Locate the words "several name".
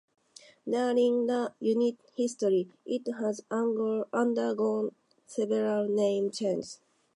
5.27-6.31